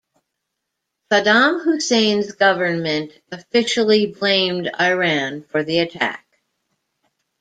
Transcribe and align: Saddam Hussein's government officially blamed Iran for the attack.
Saddam 1.13 1.63
Hussein's 1.63 2.31
government 2.31 3.11
officially 3.31 4.07
blamed 4.07 4.67
Iran 4.79 5.43
for 5.43 5.63
the 5.63 5.77
attack. 5.77 6.25